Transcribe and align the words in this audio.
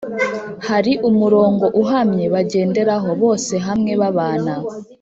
hari 0.67 0.91
umurongo 1.09 1.65
uhamye 1.81 2.25
bagenderaho, 2.33 3.09
bose 3.21 3.53
hamwe 3.67 3.91
babana 4.01 4.53